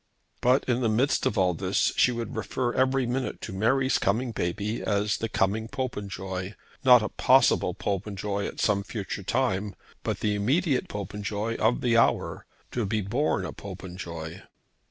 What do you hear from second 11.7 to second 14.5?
the hour, to be born a Popenjoy!